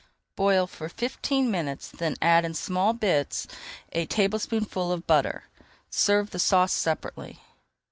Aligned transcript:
Boil 0.35 0.65
for 0.65 0.89
fifteen 0.89 1.51
minutes, 1.51 1.89
then 1.89 2.15
add 2.23 2.43
in 2.43 2.55
small 2.55 2.91
bits 2.91 3.45
a 3.91 4.07
tablespoonful 4.07 4.91
of 4.91 5.05
butter. 5.05 5.43
Serve 5.91 6.31
the 6.31 6.39
sauce 6.39 6.73
separately. 6.73 7.39